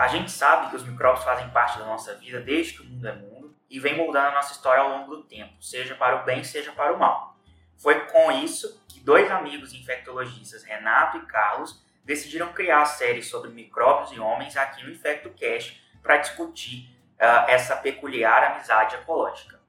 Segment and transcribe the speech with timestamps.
[0.00, 3.06] A gente sabe que os micróbios fazem parte da nossa vida desde que o mundo
[3.06, 6.24] é mundo e vem moldando a nossa história ao longo do tempo, seja para o
[6.24, 7.36] bem, seja para o mal.
[7.76, 13.50] Foi com isso que dois amigos infectologistas, Renato e Carlos, decidiram criar a série sobre
[13.50, 19.60] micróbios e homens aqui no InfectoCast para discutir uh, essa peculiar amizade ecológica.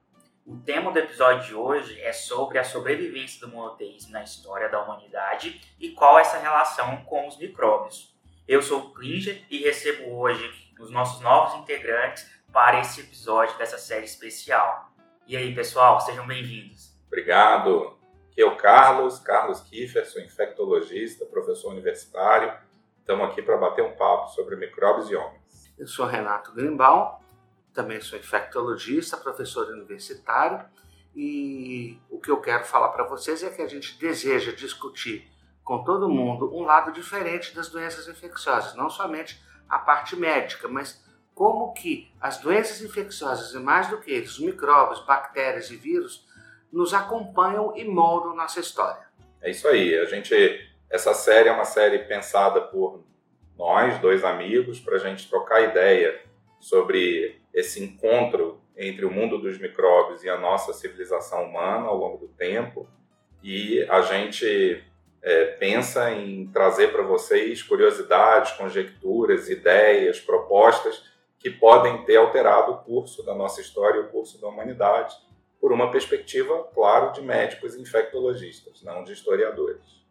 [0.45, 4.81] O tema do episódio de hoje é sobre a sobrevivência do monoteísmo na história da
[4.81, 8.10] humanidade e qual essa relação com os micróbios.
[8.51, 13.77] Eu sou o Klinger e recebo hoje os nossos novos integrantes para esse episódio dessa
[13.77, 14.91] série especial.
[15.25, 16.93] E aí, pessoal, sejam bem-vindos.
[17.07, 17.97] Obrigado.
[18.29, 22.53] Aqui é o Carlos, Carlos Kiefer, sou infectologista, professor universitário.
[22.99, 25.73] Estamos aqui para bater um papo sobre micróbios e homens.
[25.79, 27.09] Eu sou Renato Grimbaum,
[27.73, 30.65] também sou infectologista, professor universitário.
[31.15, 35.30] E o que eu quero falar para vocês é que a gente deseja discutir
[35.63, 41.03] com todo mundo um lado diferente das doenças infecciosas, não somente a parte médica, mas
[41.33, 46.27] como que as doenças infecciosas e mais do que os micróbios, bactérias e vírus
[46.71, 49.05] nos acompanham e moldam nossa história.
[49.41, 49.97] É isso aí.
[49.97, 50.33] A gente
[50.91, 53.01] essa série é uma série pensada por
[53.57, 56.21] nós, dois amigos, para a gente trocar ideia
[56.59, 62.17] sobre esse encontro entre o mundo dos micróbios e a nossa civilização humana ao longo
[62.17, 62.89] do tempo.
[63.41, 64.83] E a gente
[65.21, 71.03] é, pensa em trazer para vocês curiosidades, conjecturas, ideias, propostas
[71.39, 75.15] que podem ter alterado o curso da nossa história e o curso da humanidade,
[75.59, 80.01] por uma perspectiva, claro, de médicos e infectologistas, não de historiadores.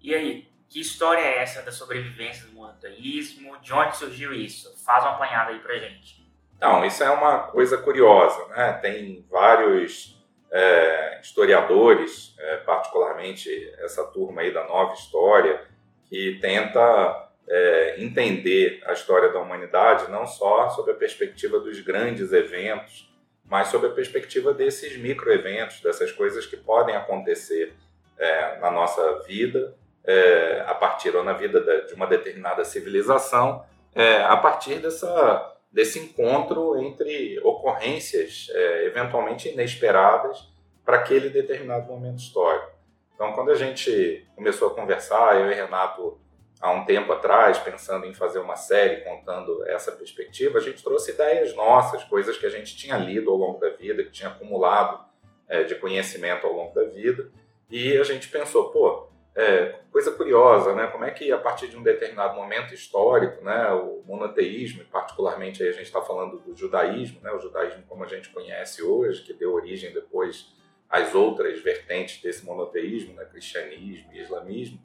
[0.00, 3.58] E aí, que história é essa da sobrevivência do monoteísmo?
[3.60, 4.74] De onde surgiu isso?
[4.84, 6.22] Faz uma apanhada aí pra gente.
[6.60, 8.72] Não, isso é uma coisa curiosa, né?
[8.74, 10.21] Tem vários
[10.52, 15.62] é, historiadores, é, particularmente essa turma aí da nova história,
[16.04, 22.32] que tenta é, entender a história da humanidade não só sob a perspectiva dos grandes
[22.32, 23.10] eventos,
[23.44, 27.74] mas sob a perspectiva desses microeventos, dessas coisas que podem acontecer
[28.18, 29.74] é, na nossa vida,
[30.04, 33.64] é, a partir ou na vida de uma determinada civilização,
[33.94, 40.52] é, a partir dessa desse encontro entre ocorrências é, eventualmente inesperadas
[40.84, 42.70] para aquele determinado momento histórico.
[43.14, 46.20] Então, quando a gente começou a conversar, eu e Renato,
[46.60, 51.12] há um tempo atrás, pensando em fazer uma série contando essa perspectiva, a gente trouxe
[51.12, 55.04] ideias nossas, coisas que a gente tinha lido ao longo da vida, que tinha acumulado
[55.48, 57.30] é, de conhecimento ao longo da vida,
[57.70, 60.86] e a gente pensou, pô, é, coisa curiosa, né?
[60.88, 65.70] Como é que a partir de um determinado momento histórico, né, o monoteísmo, particularmente aí
[65.70, 69.32] a gente está falando do judaísmo, né, o judaísmo como a gente conhece hoje, que
[69.32, 70.54] deu origem depois
[70.88, 74.78] às outras vertentes desse monoteísmo, né, cristianismo e islamismo,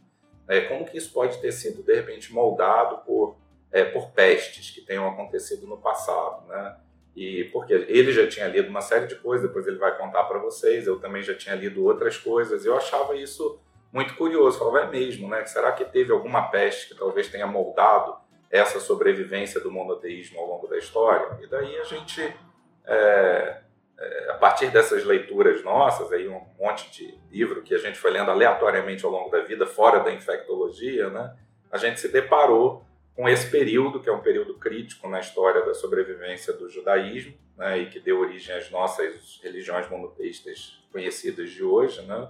[0.47, 3.36] é, como que isso pode ter sido de repente moldado por
[3.69, 6.78] é, por pestes que tenham acontecido no passado, né?
[7.16, 10.38] E porque ele já tinha lido uma série de coisas, depois ele vai contar para
[10.38, 10.86] vocês.
[10.86, 12.63] Eu também já tinha lido outras coisas.
[12.63, 13.59] Eu achava isso
[13.97, 14.59] muito curioso.
[14.59, 15.44] Falava, é mesmo, né?
[15.46, 18.16] Será que teve alguma peste que talvez tenha moldado
[18.50, 21.40] essa sobrevivência do monoteísmo ao longo da história?
[21.41, 22.22] E daí a gente,
[22.86, 23.57] é,
[24.00, 28.12] é, a partir dessas leituras nossas, aí um monte de livro que a gente foi
[28.12, 31.36] lendo aleatoriamente ao longo da vida, fora da infectologia, né?
[31.72, 35.74] A gente se deparou com esse período, que é um período crítico na história da
[35.74, 42.03] sobrevivência do judaísmo, né, e que deu origem às nossas religiões monoteístas conhecidas de hoje,
[42.03, 42.30] né?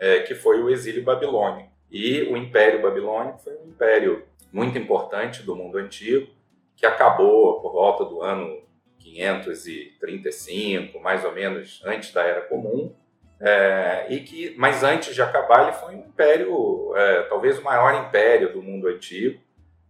[0.00, 1.68] É, que foi o exílio babilônico.
[1.90, 6.28] E o Império Babilônico foi um império muito importante do mundo antigo,
[6.76, 8.62] que acabou por volta do ano
[8.98, 12.94] 535, mais ou menos antes da Era Comum,
[13.40, 18.06] é, e que, mas antes de acabar, ele foi um império, é, talvez o maior
[18.06, 19.40] império do mundo antigo,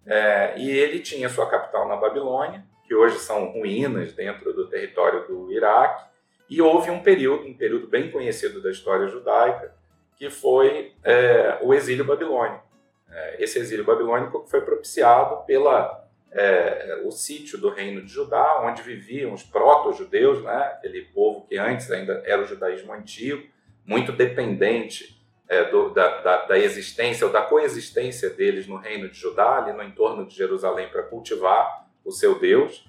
[0.06, 5.26] é, e ele tinha sua capital na Babilônia, que hoje são ruínas dentro do território
[5.26, 6.08] do Iraque,
[6.48, 9.72] e houve um período, um período bem conhecido da história judaica,
[10.20, 12.62] que foi é, o exílio babilônico.
[13.10, 18.82] É, esse exílio babilônico foi propiciado pela é, o sítio do reino de Judá, onde
[18.82, 23.48] viviam os proto-judeus, né, aquele povo que antes ainda era o judaísmo antigo,
[23.86, 25.18] muito dependente
[25.48, 29.72] é, do, da, da, da, existência ou da coexistência deles no reino de Judá, ali
[29.72, 32.86] no entorno de Jerusalém, para cultivar o seu Deus,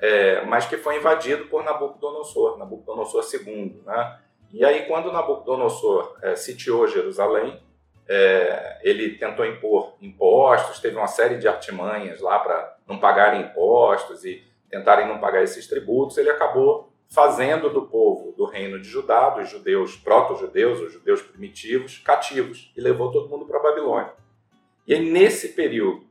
[0.00, 4.18] é, mas que foi invadido por Nabucodonosor, Nabucodonosor II, né?
[4.52, 7.58] E aí, quando Nabucodonosor é, sitiou Jerusalém,
[8.06, 14.24] é, ele tentou impor impostos, teve uma série de artimanhas lá para não pagarem impostos
[14.24, 16.18] e tentarem não pagar esses tributos.
[16.18, 21.98] Ele acabou fazendo do povo do reino de Judá, dos judeus proto-judeus, os judeus primitivos,
[21.98, 24.12] cativos, e levou todo mundo para a Babilônia.
[24.86, 26.04] E aí, nesse período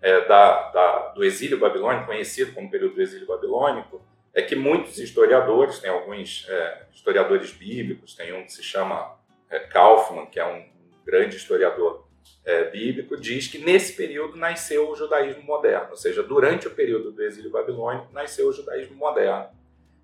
[0.00, 4.00] é, da, da, do exílio babilônico, conhecido como período do exílio babilônico,
[4.34, 9.16] é que muitos historiadores, tem alguns é, historiadores bíblicos, tem um que se chama
[9.50, 10.64] é, Kaufman, que é um
[11.04, 12.06] grande historiador
[12.44, 17.10] é, bíblico, diz que nesse período nasceu o judaísmo moderno, ou seja, durante o período
[17.12, 19.48] do exílio babilônico nasceu o judaísmo moderno.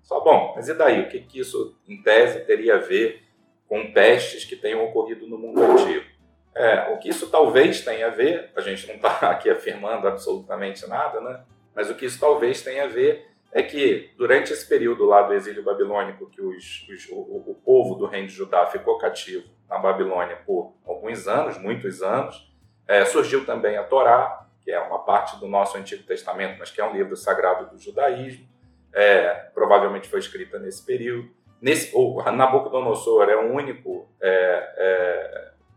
[0.01, 1.01] Só bom, mas e daí?
[1.01, 3.23] O que, que isso, em tese, teria a ver
[3.67, 6.05] com pestes que tenham ocorrido no mundo antigo?
[6.53, 10.87] É, o que isso talvez tenha a ver, a gente não está aqui afirmando absolutamente
[10.87, 11.43] nada, né?
[11.75, 15.33] mas o que isso talvez tenha a ver é que durante esse período lá do
[15.33, 19.77] exílio babilônico, que os, os, o, o, povo do reino de Judá ficou cativo na
[19.77, 22.53] Babilônia por alguns anos, muitos anos,
[22.85, 26.81] é, surgiu também a Torá, que é uma parte do nosso Antigo Testamento, mas que
[26.81, 28.45] é um livro sagrado do judaísmo,
[28.93, 31.31] é, provavelmente foi escrita nesse período.
[31.61, 34.73] Nesse, o Nabucodonosor é o único é,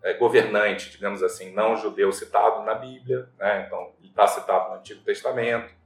[0.02, 3.64] é, é, governante, digamos assim, não judeu citado na Bíblia, né?
[3.64, 5.78] então ele está citado no Antigo Testamento.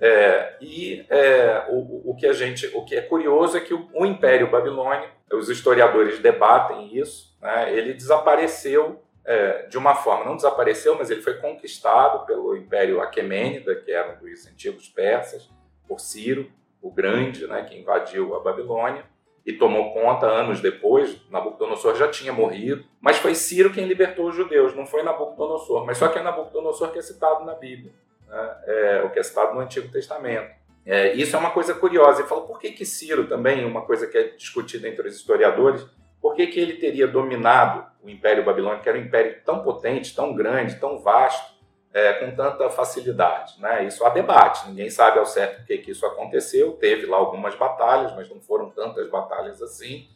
[0.00, 3.88] É, e é, o, o, que a gente, o que é curioso é que o,
[3.92, 7.72] o Império Babilônico, os historiadores debatem isso, né?
[7.76, 13.74] ele desapareceu é, de uma forma, não desapareceu, mas ele foi conquistado pelo Império Aquemênida,
[13.74, 15.50] que era um dos antigos persas,
[15.86, 19.04] por Ciro, o Grande, né, que invadiu a Babilônia
[19.44, 21.20] e tomou conta anos depois.
[21.30, 25.84] Nabucodonosor já tinha morrido, mas foi Ciro quem libertou os judeus, não foi Nabucodonosor.
[25.84, 27.92] Mas só que é Nabucodonosor que é citado na Bíblia,
[28.28, 30.56] né, é, o que é citado no Antigo Testamento.
[30.86, 32.22] É, isso é uma coisa curiosa.
[32.22, 35.84] E fala por que, que Ciro também, uma coisa que é discutida entre os historiadores,
[36.20, 40.14] por que, que ele teria dominado o Império Babilônico, que era um império tão potente,
[40.14, 41.58] tão grande, tão vasto,
[41.92, 43.60] é, com tanta facilidade.
[43.60, 43.84] Né?
[43.84, 46.72] Isso há debate, ninguém sabe ao certo por que, que isso aconteceu.
[46.72, 50.08] Teve lá algumas batalhas, mas não foram tantas batalhas assim.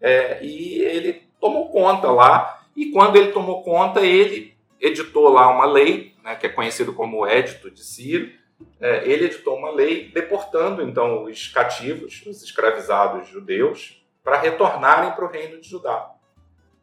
[0.00, 4.51] É, e ele tomou conta lá, e quando ele tomou conta, ele
[4.82, 8.30] editou lá uma lei, né, que é conhecido como o Édito de Ciro.
[8.80, 15.24] É, ele editou uma lei deportando então os cativos, os escravizados judeus, para retornarem para
[15.24, 16.10] o reino de Judá.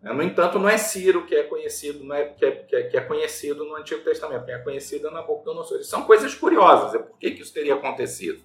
[0.02, 0.14] Né?
[0.14, 2.98] No entanto, não é Ciro que é conhecido, não é, que, é, que, é, que
[2.98, 5.84] é conhecido no Antigo Testamento, quem é conhecido é Nabucodonosor.
[5.84, 8.42] São coisas curiosas, é por que, que isso teria acontecido.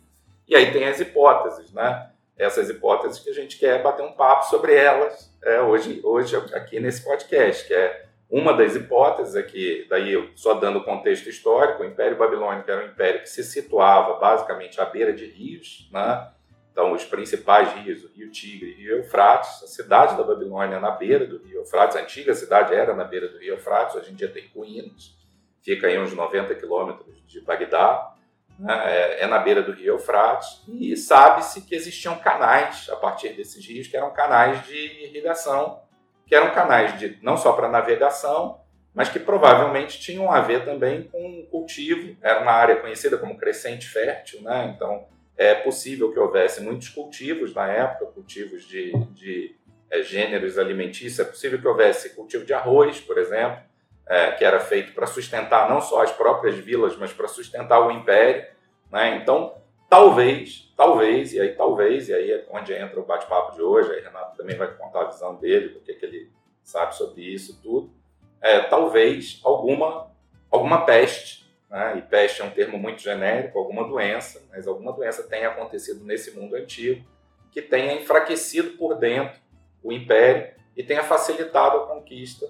[0.46, 2.10] E aí tem as hipóteses, né?
[2.36, 6.80] Essas hipóteses que a gente quer bater um papo sobre elas é, hoje, hoje aqui
[6.80, 11.86] nesse podcast, que é uma das hipóteses aqui, daí eu só dando contexto histórico, o
[11.86, 16.32] Império Babilônico era um império que se situava basicamente à beira de rios, né?
[16.72, 20.80] Então, os principais rios, o Rio Tigre e o Rio Eufrates, a cidade da Babilônia
[20.80, 24.10] na beira do Rio Eufrates, a antiga cidade era na beira do Rio Eufrates, hoje
[24.10, 25.16] em dia tem ruínas,
[25.62, 28.16] fica aí uns 90 quilômetros de Bagdá,
[28.58, 28.74] né?
[28.84, 33.64] é, é na beira do Rio Eufrates, e sabe-se que existiam canais a partir desses
[33.64, 35.83] rios, que eram canais de irrigação,
[36.26, 38.60] que eram canais de não só para navegação,
[38.94, 43.88] mas que provavelmente tinham a ver também com cultivo, era uma área conhecida como crescente
[43.88, 44.72] fértil, né?
[44.74, 45.06] então
[45.36, 49.56] é possível que houvesse muitos cultivos na época, cultivos de, de
[49.90, 53.58] é, gêneros alimentícios, é possível que houvesse cultivo de arroz, por exemplo,
[54.06, 57.90] é, que era feito para sustentar não só as próprias vilas, mas para sustentar o
[57.90, 58.46] império.
[58.92, 59.16] Né?
[59.16, 59.54] Então,
[59.88, 64.00] talvez, talvez, e aí talvez, e aí é onde entra o bate-papo de hoje, aí
[64.00, 66.30] Renato também vai contar a visão dele, que, que ele
[66.62, 67.90] sabe sobre isso tudo,
[68.40, 70.10] é, talvez alguma,
[70.50, 71.98] alguma peste né?
[71.98, 76.30] e peste é um termo muito genérico, alguma doença, mas alguma doença tenha acontecido nesse
[76.30, 77.04] mundo antigo
[77.50, 79.40] que tenha enfraquecido por dentro
[79.82, 82.46] o império e tenha facilitado a conquista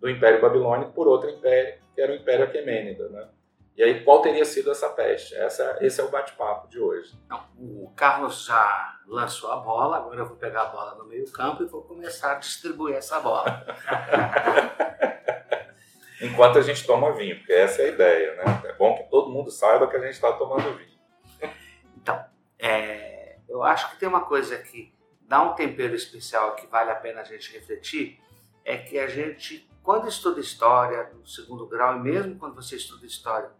[0.00, 3.08] do Império Babilônico por outro império, que era o Império Aquemênida.
[3.08, 3.28] Né?
[3.76, 5.34] E aí, qual teria sido essa peste?
[5.34, 7.12] Essa, esse é o bate-papo de hoje.
[7.26, 11.62] Então, o Carlos já lançou a bola, agora eu vou pegar a bola no meio-campo
[11.62, 13.66] e vou começar a distribuir essa bola.
[16.20, 18.62] enquanto a gente toma vinho, porque essa é a ideia, né?
[18.64, 20.98] É bom que todo mundo saiba que a gente está tomando vinho.
[21.96, 22.24] Então,
[22.58, 26.94] é, eu acho que tem uma coisa que dá um tempero especial que vale a
[26.94, 28.20] pena a gente refletir,
[28.64, 33.06] é que a gente, quando estuda história no segundo grau, e mesmo quando você estuda
[33.06, 33.50] história,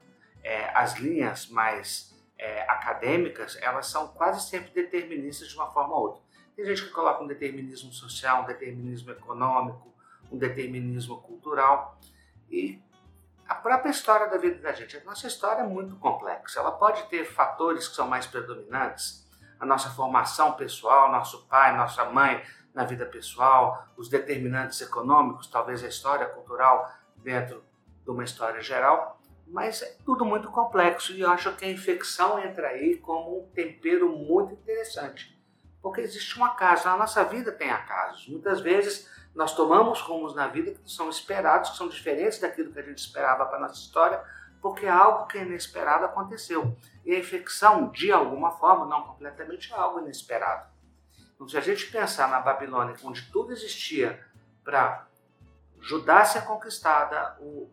[0.46, 6.02] é, as linhas mais é, acadêmicas, elas são quase sempre deterministas de uma forma ou
[6.02, 6.22] outra.
[6.54, 9.92] Tem gente que coloca um determinismo social, um determinismo econômico,
[10.30, 11.98] um determinismo cultural.
[12.48, 12.80] E
[13.48, 16.60] a própria história da vida da gente, a nossa história é muito complexa.
[16.60, 19.26] Ela pode ter fatores que são mais predominantes,
[19.58, 22.40] a nossa formação pessoal, nosso pai, nossa mãe
[22.72, 27.64] na vida pessoal, os determinantes econômicos, talvez a história cultural dentro
[28.04, 29.15] de uma história geral,
[29.46, 33.48] mas é tudo muito complexo e eu acho que a infecção entra aí como um
[33.50, 35.40] tempero muito interessante,
[35.80, 38.28] porque existe um acaso, na nossa vida tem acasos.
[38.28, 42.80] Muitas vezes nós tomamos rumos na vida que são esperados, que são diferentes daquilo que
[42.80, 44.22] a gente esperava para a nossa história,
[44.60, 46.76] porque algo que é inesperado aconteceu.
[47.04, 50.68] E a infecção, de alguma forma, não completamente, é algo inesperado.
[51.34, 54.24] Então, se a gente pensar na Babilônia, onde tudo existia
[54.64, 55.06] para
[55.80, 57.70] Judá ser conquistada, o,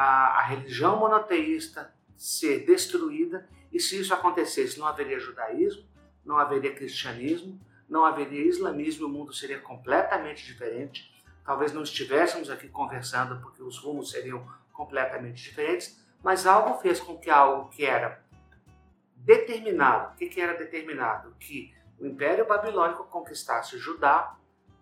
[0.00, 5.84] a, a religião monoteísta ser destruída, e se isso acontecesse, não haveria judaísmo,
[6.24, 11.12] não haveria cristianismo, não haveria islamismo, o mundo seria completamente diferente.
[11.44, 14.42] Talvez não estivéssemos aqui conversando porque os rumos seriam
[14.72, 18.24] completamente diferentes, mas algo fez com que algo que era
[19.16, 21.34] determinado, o que, que era determinado?
[21.38, 24.34] Que o Império Babilônico conquistasse Judá,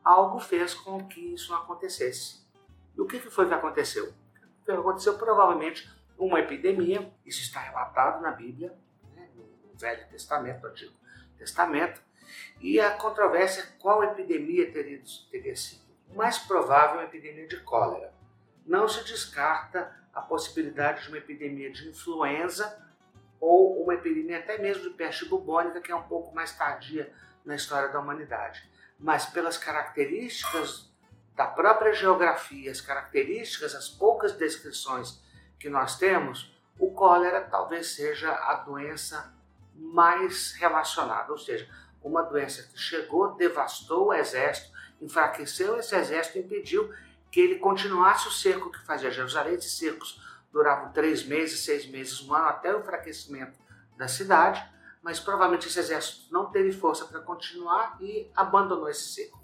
[0.04, 2.46] algo fez com que isso não acontecesse.
[2.96, 4.14] E o que, que foi que aconteceu?
[4.70, 8.76] Aconteceu provavelmente uma epidemia, isso está relatado na Bíblia,
[9.14, 10.92] né, no Velho Testamento, no Antigo
[11.38, 12.02] Testamento,
[12.60, 15.82] e a controvérsia é qual epidemia teria, teria sido.
[16.14, 18.12] Mais provável é uma epidemia de cólera.
[18.66, 22.84] Não se descarta a possibilidade de uma epidemia de influenza
[23.40, 27.12] ou uma epidemia até mesmo de peste bubônica, que é um pouco mais tardia
[27.44, 28.68] na história da humanidade.
[28.98, 30.88] Mas pelas características
[31.38, 35.23] da própria geografia, as características, as poucas descrições
[35.57, 39.33] que nós temos, o cólera talvez seja a doença
[39.73, 41.71] mais relacionada, ou seja,
[42.02, 46.92] uma doença que chegou, devastou o exército, enfraqueceu esse exército, impediu
[47.30, 49.54] que ele continuasse o cerco que fazia Jerusalém.
[49.54, 50.21] Esses cercos
[50.52, 53.57] duravam três meses, seis meses, um ano, até o enfraquecimento
[53.97, 54.68] da cidade,
[55.00, 59.38] mas provavelmente esse exército não teve força para continuar e abandonou esse cerco.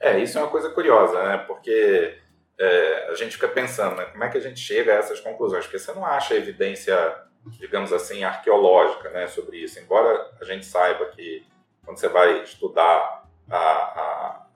[0.00, 1.38] É, isso é uma coisa curiosa, né?
[1.46, 2.18] Porque
[2.58, 4.06] é, a gente fica pensando, né?
[4.06, 5.64] Como é que a gente chega a essas conclusões?
[5.64, 6.96] Porque você não acha evidência,
[7.58, 9.78] digamos assim, arqueológica, né, sobre isso.
[9.78, 11.44] Embora a gente saiba que
[11.84, 14.46] quando você vai estudar a, a,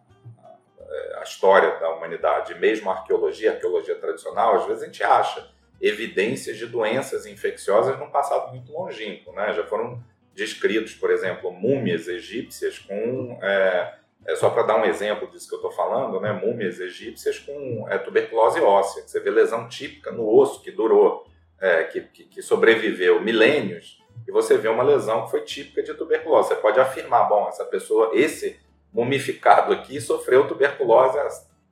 [1.19, 5.49] a história da humanidade, mesmo a arqueologia, a arqueologia tradicional, às vezes a gente acha
[5.81, 9.33] evidências de doenças infecciosas num passado muito longínquo.
[9.33, 9.53] Né?
[9.53, 10.03] Já foram
[10.35, 13.39] descritos, por exemplo, múmias egípcias com.
[13.43, 16.33] É, é só para dar um exemplo disso que eu estou falando, né?
[16.33, 19.03] múmias egípcias com é, tuberculose óssea.
[19.07, 21.27] Você vê lesão típica no osso que durou,
[21.59, 25.95] é, que, que, que, sobreviveu milênios, e você vê uma lesão que foi típica de
[25.95, 26.49] tuberculose.
[26.49, 28.61] Você pode afirmar, bom, essa pessoa, esse
[28.93, 31.29] mumificado aqui, sofreu tuberculose há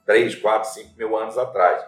[0.06, 1.84] 3, 4, 5 mil anos atrás.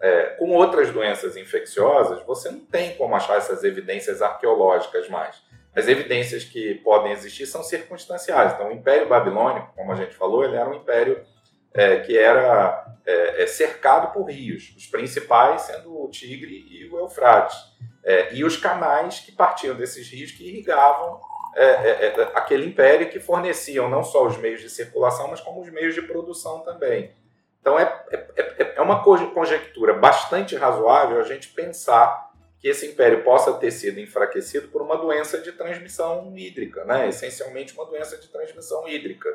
[0.00, 5.40] É, com outras doenças infecciosas, você não tem como achar essas evidências arqueológicas mais.
[5.74, 8.52] As evidências que podem existir são circunstanciais.
[8.52, 11.24] Então, o Império Babilônico, como a gente falou, ele era um império
[11.72, 16.98] é, que era é, é cercado por rios, os principais sendo o Tigre e o
[16.98, 17.56] Eufrates,
[18.04, 21.20] é, e os canais que partiam desses rios que irrigavam
[21.54, 25.94] é, aquele império que forneciam não só os meios de circulação, mas como os meios
[25.94, 27.12] de produção também.
[27.60, 32.29] Então é, é, é, é uma conjectura bastante razoável a gente pensar
[32.60, 37.08] que esse império possa ter sido enfraquecido por uma doença de transmissão hídrica, né?
[37.08, 39.34] essencialmente uma doença de transmissão hídrica.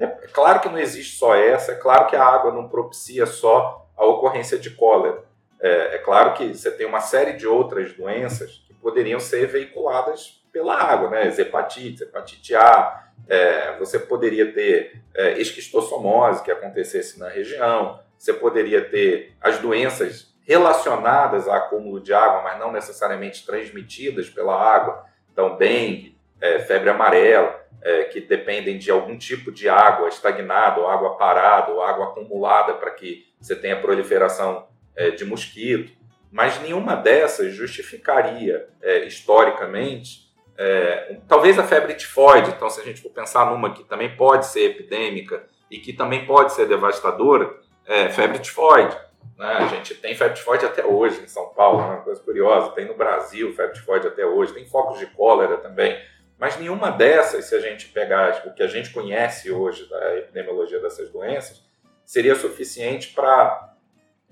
[0.00, 3.26] É, é claro que não existe só essa, é claro que a água não propicia
[3.26, 5.22] só a ocorrência de cólera.
[5.60, 10.42] É, é claro que você tem uma série de outras doenças que poderiam ser veiculadas
[10.50, 11.28] pela água, né?
[11.28, 18.82] hepatite, hepatite A, é, você poderia ter é, esquistossomose que acontecesse na região, você poderia
[18.82, 25.56] ter as doenças relacionadas a acúmulo de água, mas não necessariamente transmitidas pela água, então
[25.56, 31.16] dengue, é, febre amarela, é, que dependem de algum tipo de água estagnada, ou água
[31.16, 35.92] parada, ou água acumulada para que você tenha proliferação é, de mosquito.
[36.30, 43.02] Mas nenhuma dessas justificaria, é, historicamente, é, talvez a febre tifoide, então se a gente
[43.02, 47.54] for pensar numa que também pode ser epidêmica e que também pode ser devastadora,
[47.86, 48.96] é febre tifoide.
[49.36, 49.61] Né?
[49.82, 53.52] Tem febre tifoide até hoje em São Paulo, é uma coisa curiosa, tem no Brasil
[53.54, 56.00] febre tifoide até hoje, tem focos de cólera também.
[56.38, 60.80] Mas nenhuma dessas, se a gente pegar o que a gente conhece hoje da epidemiologia
[60.80, 61.62] dessas doenças,
[62.04, 63.72] seria suficiente para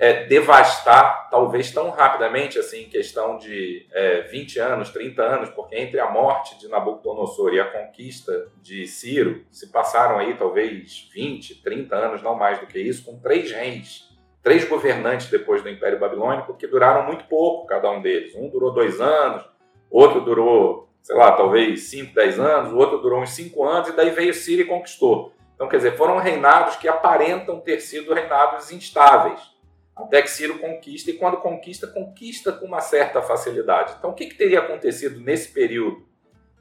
[0.00, 5.76] é, devastar, talvez tão rapidamente, assim, em questão de é, 20 anos, 30 anos, porque
[5.76, 11.62] entre a morte de Nabucodonosor e a conquista de Ciro, se passaram aí talvez 20,
[11.62, 14.10] 30 anos, não mais do que isso, com três reis,
[14.42, 18.35] três governantes depois do Império Babilônico, que duraram muito pouco, cada um deles.
[18.35, 19.44] Um durou dois anos,
[19.90, 23.92] outro durou, sei lá, talvez 5, 10 anos, o outro durou uns 5 anos, e
[23.92, 25.32] daí veio Ciro e conquistou.
[25.54, 29.40] Então, quer dizer, foram reinados que aparentam ter sido reinados instáveis
[29.94, 33.94] até que Ciro conquista, e quando conquista, conquista com uma certa facilidade.
[33.99, 36.02] Então, o que, que teria acontecido nesse período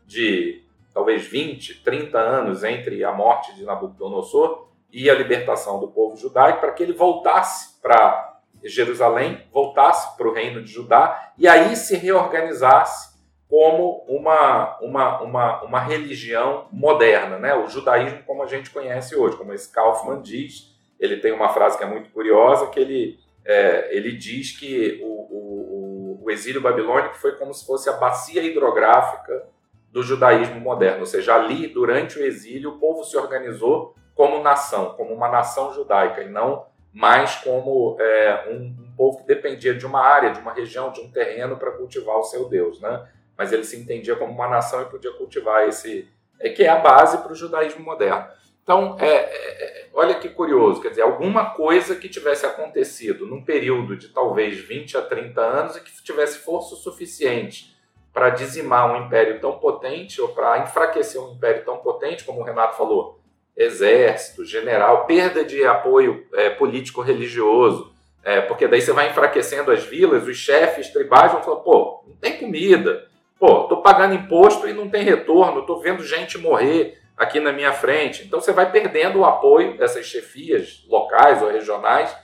[0.06, 6.18] de talvez 20, 30 anos entre a morte de Nabucodonosor e a libertação do povo
[6.18, 11.76] judaico para que ele voltasse para Jerusalém voltasse para o reino de Judá e aí
[11.76, 13.10] se reorganizasse
[13.48, 17.56] como uma, uma, uma, uma religião moderna, né?
[17.56, 20.70] o judaísmo como a gente conhece hoje, como esse Kaufman diz.
[21.00, 25.08] Ele tem uma frase que é muito curiosa, que ele, é, ele diz que o,
[25.08, 29.48] o, o exílio babilônico foi como se fosse a bacia hidrográfica
[29.92, 34.96] do judaísmo moderno, ou seja, ali, durante o exílio, o povo se organizou como nação,
[34.98, 39.86] como uma nação judaica, e não mais como é, um, um, povo que dependia de
[39.86, 42.82] uma área, de uma região, de um terreno para cultivar o seu Deus.
[42.82, 43.08] Né?
[43.38, 46.06] Mas ele se entendia como uma nação e podia cultivar esse.
[46.38, 48.28] É, que é a base para o judaísmo moderno.
[48.62, 53.42] Então, é, é, é, olha que curioso, quer dizer, alguma coisa que tivesse acontecido num
[53.42, 57.74] período de talvez 20 a 30 anos e que tivesse força suficiente
[58.12, 62.44] para dizimar um império tão potente ou para enfraquecer um império tão potente, como o
[62.44, 63.19] Renato falou,
[63.60, 70.26] exército, general, perda de apoio é, político-religioso, é, porque daí você vai enfraquecendo as vilas,
[70.26, 73.06] os chefes tribais vão falar, pô, não tem comida,
[73.38, 77.74] pô, tô pagando imposto e não tem retorno, tô vendo gente morrer aqui na minha
[77.74, 78.24] frente.
[78.26, 82.16] Então você vai perdendo o apoio dessas chefias locais ou regionais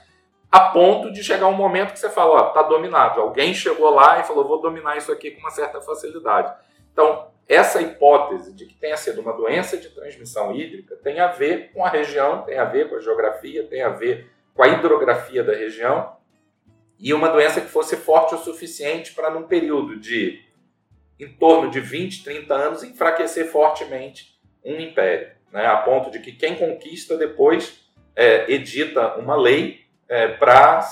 [0.50, 3.20] a ponto de chegar um momento que você fala, ó, tá dominado.
[3.20, 6.50] Alguém chegou lá e falou, vou dominar isso aqui com uma certa facilidade.
[6.92, 11.70] Então, essa hipótese de que tenha sido uma doença de transmissão hídrica tem a ver
[11.72, 15.44] com a região, tem a ver com a geografia, tem a ver com a hidrografia
[15.44, 16.16] da região
[16.98, 20.44] e uma doença que fosse forte o suficiente para, num período de
[21.18, 25.66] em torno de 20, 30 anos, enfraquecer fortemente um império, né?
[25.66, 30.82] a ponto de que quem conquista depois é, edita uma lei é, para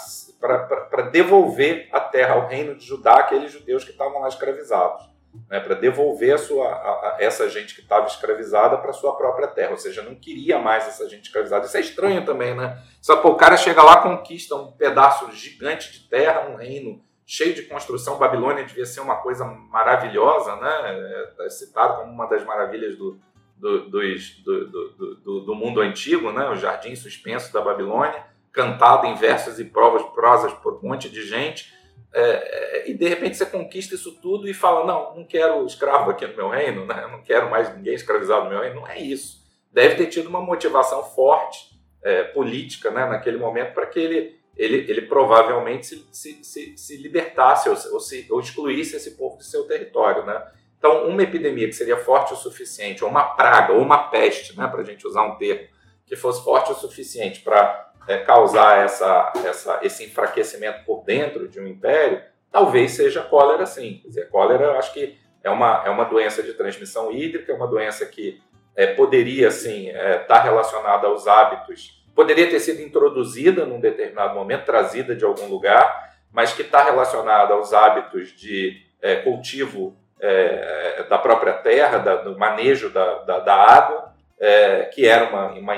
[1.13, 5.14] devolver a terra ao reino de Judá, aqueles judeus que estavam lá escravizados.
[5.51, 9.49] Né, para devolver a sua, a, a, essa gente que estava escravizada para sua própria
[9.49, 11.67] terra, ou seja, não queria mais essa gente escravizada.
[11.67, 12.81] Isso é estranho também, né?
[13.03, 17.55] Só que o cara chega lá, conquista um pedaço gigante de terra, um reino cheio
[17.55, 18.19] de construção.
[18.19, 21.33] Babilônia devia ser uma coisa maravilhosa, né?
[21.39, 23.19] É, é citado como uma das maravilhas do,
[23.57, 26.49] do, dos, do, do, do, do mundo antigo, né?
[26.49, 31.27] O jardim suspenso da Babilônia cantado em versos e provas, prosas por um monte de
[31.27, 31.75] gente,
[32.17, 36.13] é, é, e de repente você conquista isso tudo e fala: não, não quero escravo
[36.13, 37.09] aqui no meu reino, né?
[37.11, 38.77] não quero mais ninguém escravizado no meu reino.
[38.77, 39.43] Não é isso.
[39.73, 44.89] Deve ter tido uma motivação forte é, política né, naquele momento para que ele, ele,
[44.89, 49.43] ele provavelmente se, se, se, se libertasse ou, ou, se, ou excluísse esse povo do
[49.43, 50.25] seu território.
[50.25, 50.41] Né?
[50.79, 54.69] Então, uma epidemia que seria forte o suficiente, ou uma praga, ou uma peste, né,
[54.69, 55.67] para a gente usar um termo,
[56.07, 61.61] que fosse forte o suficiente para é, causar essa, essa, esse enfraquecimento por dentro de
[61.61, 64.01] um império, talvez seja cólera sim.
[64.03, 67.55] Quer dizer, cólera eu acho que é uma, é uma doença de transmissão hídrica, é
[67.55, 68.43] uma doença que
[68.77, 74.35] é, poderia sim estar é, tá relacionada aos hábitos, poderia ter sido introduzida num determinado
[74.35, 81.05] momento, trazida de algum lugar, mas que está relacionada aos hábitos de é, cultivo é,
[81.09, 85.77] da própria terra, da, do manejo da, da, da água, é, que era uma, uma,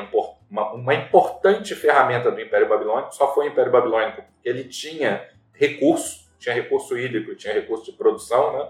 [0.51, 5.29] uma, uma, importante ferramenta do Império Babilônico, só foi o Império Babilônico porque ele tinha
[5.53, 8.69] recurso, tinha recurso hídrico, tinha recurso de produção né,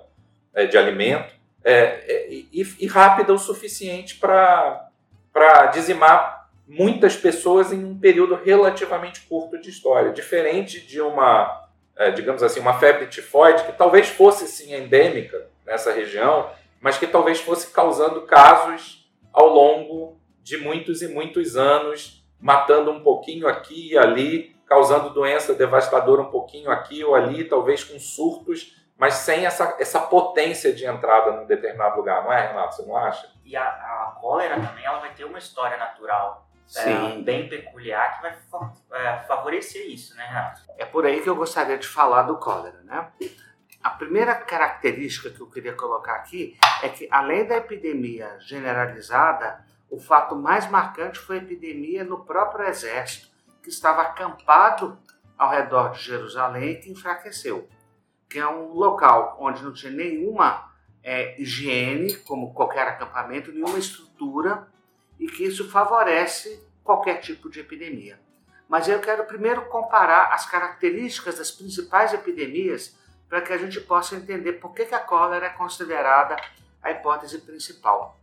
[0.54, 7.84] é, de alimento, é, é e, e, rápida o suficiente para dizimar muitas pessoas em
[7.84, 13.64] um período relativamente curto de história, diferente de uma, é, digamos assim, uma febre tifoide,
[13.64, 20.15] que talvez fosse sim endêmica nessa região, mas que talvez fosse causando casos ao longo
[20.46, 26.30] de muitos e muitos anos, matando um pouquinho aqui e ali, causando doença devastadora um
[26.30, 31.46] pouquinho aqui ou ali, talvez com surtos, mas sem essa, essa potência de entrada num
[31.46, 32.76] determinado lugar, não é, Renato?
[32.76, 33.28] Você não acha?
[33.44, 38.22] E a, a cólera também ela vai ter uma história natural é, bem peculiar que
[38.22, 40.60] vai é, favorecer isso, né, Renato?
[40.78, 43.08] É por aí que eu gostaria de falar do cólera, né?
[43.82, 49.98] A primeira característica que eu queria colocar aqui é que, além da epidemia generalizada, o
[49.98, 53.28] fato mais marcante foi a epidemia no próprio exército,
[53.62, 54.98] que estava acampado
[55.36, 57.68] ao redor de Jerusalém e que enfraqueceu.
[58.28, 60.72] Que é um local onde não tinha nenhuma
[61.02, 64.66] é, higiene, como qualquer acampamento, nenhuma estrutura,
[65.18, 68.18] e que isso favorece qualquer tipo de epidemia.
[68.68, 72.96] Mas eu quero primeiro comparar as características das principais epidemias
[73.28, 76.36] para que a gente possa entender por que, a cólera é considerada
[76.82, 78.18] a hipótese principal.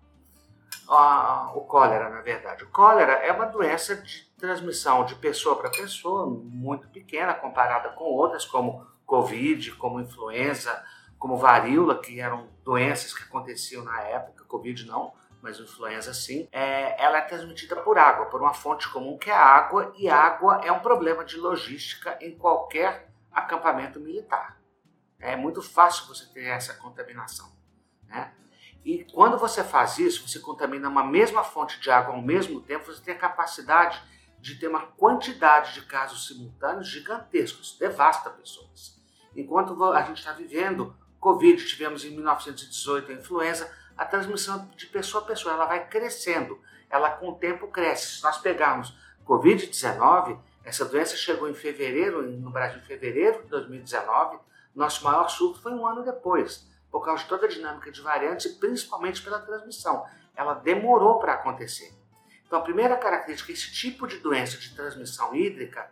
[0.87, 2.63] Ah, o cólera, na verdade.
[2.63, 8.03] O cólera é uma doença de transmissão de pessoa para pessoa, muito pequena comparada com
[8.05, 10.83] outras, como Covid, como influenza,
[11.17, 17.01] como varíola, que eram doenças que aconteciam na época, Covid não, mas influenza sim, é,
[17.03, 20.61] ela é transmitida por água, por uma fonte comum que é a água, e água
[20.63, 24.57] é um problema de logística em qualquer acampamento militar.
[25.19, 27.51] É muito fácil você ter essa contaminação.
[28.07, 28.33] Né?
[28.85, 32.85] E quando você faz isso, você contamina uma mesma fonte de água ao mesmo tempo,
[32.85, 34.01] você tem a capacidade
[34.39, 39.01] de ter uma quantidade de casos simultâneos gigantescos, devasta pessoas.
[39.35, 45.23] Enquanto a gente está vivendo Covid, tivemos em 1918 a influenza, a transmissão de pessoa
[45.23, 48.17] a pessoa ela vai crescendo, ela com o tempo cresce.
[48.17, 48.93] Se nós pegarmos
[49.25, 54.37] Covid-19, essa doença chegou em fevereiro, no Brasil em fevereiro de 2019,
[54.75, 58.45] nosso maior surto foi um ano depois, por causa de toda a dinâmica de variantes
[58.45, 60.05] e principalmente pela transmissão.
[60.35, 61.91] Ela demorou para acontecer.
[62.45, 65.91] Então, a primeira característica, esse tipo de doença de transmissão hídrica,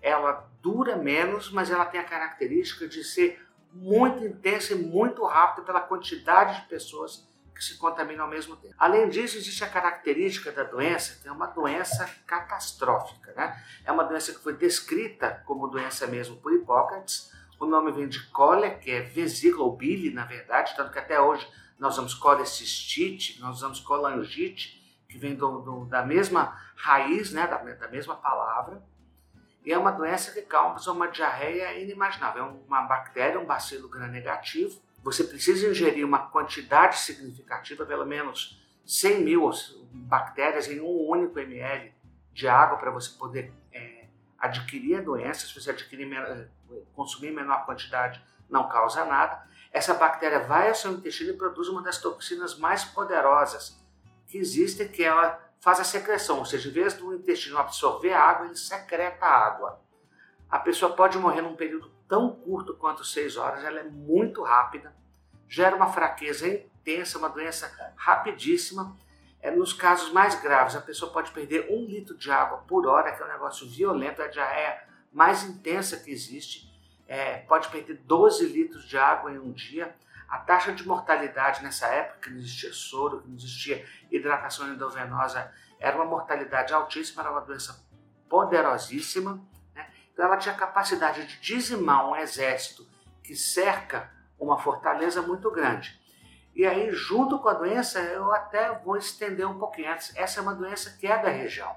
[0.00, 5.66] ela dura menos, mas ela tem a característica de ser muito intensa e muito rápida
[5.66, 8.74] pela quantidade de pessoas que se contaminam ao mesmo tempo.
[8.78, 13.34] Além disso, existe a característica da doença, que é uma doença catastrófica.
[13.34, 13.62] Né?
[13.84, 17.36] É uma doença que foi descrita como doença mesmo por Hipócrates.
[17.58, 21.20] O nome vem de cólera, que é vesícula ou bile, na verdade, tanto que até
[21.20, 21.46] hoje
[21.78, 27.56] nós usamos colecistite, nós usamos colangite, que vem do, do, da mesma raiz, né, da,
[27.56, 28.82] da mesma palavra.
[29.64, 32.44] E é uma doença que causa uma diarreia inimaginável.
[32.44, 39.22] É uma bactéria, um bacilo gram-negativo, você precisa ingerir uma quantidade significativa, pelo menos 100
[39.22, 39.50] mil
[39.92, 41.92] bactérias em um único ml
[42.32, 43.97] de água para você poder é,
[44.38, 45.46] adquirir a doença.
[45.46, 46.08] Se você adquirir,
[46.94, 49.46] consumir menor quantidade, não causa nada.
[49.72, 53.78] Essa bactéria vai ao seu intestino e produz uma das toxinas mais poderosas
[54.26, 58.22] que existem, que ela faz a secreção, ou seja, em vez do intestino absorver a
[58.22, 59.80] água, ele secreta a água.
[60.48, 64.94] A pessoa pode morrer num período tão curto quanto seis horas, ela é muito rápida,
[65.46, 68.96] gera uma fraqueza intensa, uma doença rapidíssima.
[69.40, 73.12] É, nos casos mais graves, a pessoa pode perder um litro de água por hora,
[73.12, 76.68] que é um negócio violento, é a diarreia mais intensa que existe.
[77.06, 79.94] É, pode perder 12 litros de água em um dia.
[80.28, 85.50] A taxa de mortalidade nessa época, que não existia soro, que não existia hidratação endovenosa,
[85.78, 87.82] era uma mortalidade altíssima, era uma doença
[88.28, 89.40] poderosíssima.
[90.12, 92.86] Então ela tinha capacidade de dizimar um exército
[93.22, 95.97] que cerca uma fortaleza muito grande.
[96.58, 100.12] E aí, junto com a doença, eu até vou estender um pouquinho antes.
[100.16, 101.76] Essa é uma doença que é da região.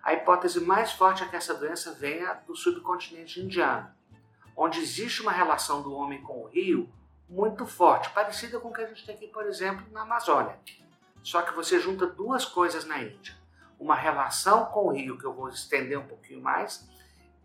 [0.00, 3.90] A hipótese mais forte é que essa doença venha do subcontinente indiano,
[4.56, 6.88] onde existe uma relação do homem com o rio
[7.28, 10.56] muito forte, parecida com o que a gente tem aqui, por exemplo, na Amazônia.
[11.20, 13.34] Só que você junta duas coisas na Índia:
[13.76, 16.88] uma relação com o rio, que eu vou estender um pouquinho mais,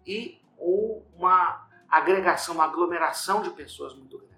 [0.06, 4.37] e uma agregação, uma aglomeração de pessoas muito grande.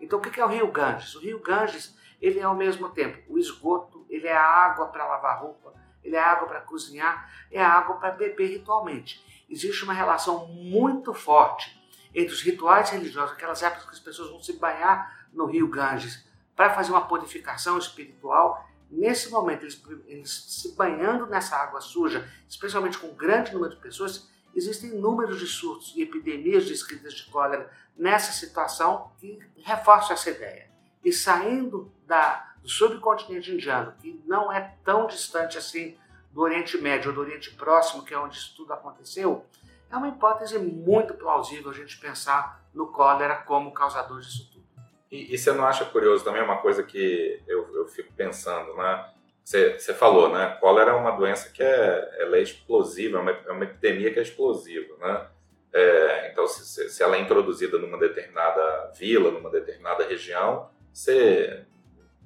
[0.00, 1.14] Então, o que é o Rio Ganges?
[1.14, 5.06] O Rio Ganges ele é ao mesmo tempo o esgoto, ele é a água para
[5.06, 9.24] lavar roupa, ele é a água para cozinhar, é a água para beber ritualmente.
[9.48, 11.76] Existe uma relação muito forte
[12.14, 16.26] entre os rituais religiosos, aquelas épocas que as pessoas vão se banhar no Rio Ganges
[16.54, 18.66] para fazer uma purificação espiritual.
[18.90, 23.80] Nesse momento, eles, eles se banhando nessa água suja, especialmente com um grande número de
[23.80, 30.30] pessoas, existem números de surtos e epidemias descritas de cólera nessa situação que reforçam essa
[30.30, 30.70] ideia.
[31.04, 35.96] E saindo da, do subcontinente indiano, que não é tão distante assim
[36.32, 39.44] do Oriente Médio ou do Oriente Próximo, que é onde isso tudo aconteceu,
[39.90, 44.66] é uma hipótese muito plausível a gente pensar no cólera como causador disso tudo.
[45.10, 49.10] E, e você não acha curioso também uma coisa que eu, eu fico pensando, né?
[49.46, 50.56] Você, falou, né?
[50.60, 54.18] Cólera é uma doença que é, ela é explosiva, é uma, é uma epidemia que
[54.18, 55.24] é explosiva, né?
[55.72, 61.64] É, então, se, se, ela é introduzida numa determinada vila, numa determinada região, você,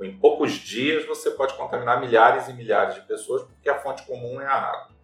[0.00, 4.40] em poucos dias você pode contaminar milhares e milhares de pessoas, porque a fonte comum
[4.40, 4.96] é a água.